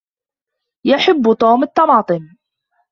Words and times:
يحب 0.85 1.33
توم 1.39 1.63
الطماطم؟ 1.63 2.27